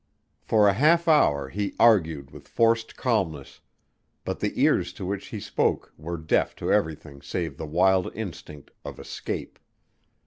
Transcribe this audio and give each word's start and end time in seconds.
For 0.41 0.67
a 0.67 0.73
half 0.73 1.07
hour 1.07 1.47
he 1.49 1.75
argued 1.79 2.31
with 2.31 2.47
forced 2.47 2.95
calmness, 2.97 3.59
but 4.25 4.39
the 4.39 4.59
ears 4.59 4.93
to 4.93 5.05
which 5.05 5.27
he 5.27 5.39
spoke 5.39 5.93
were 5.95 6.17
deaf 6.17 6.55
to 6.55 6.73
everything 6.73 7.21
save 7.21 7.55
the 7.57 7.67
wild 7.67 8.11
instinct 8.15 8.71
of 8.83 8.97
escape. 8.99 9.59